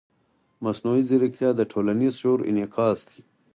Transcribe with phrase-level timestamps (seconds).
[0.63, 3.19] مصنوعي ځیرکتیا د ټولنیز شعور انعکاس دی.